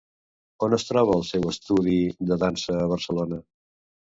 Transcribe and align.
On 0.67 0.75
es 0.77 0.85
troba 0.91 1.17
el 1.17 1.21
seu 1.27 1.45
estudi 1.51 1.99
de 2.33 2.41
dansa 2.45 2.79
a 2.81 2.89
Barcelona? 2.95 3.43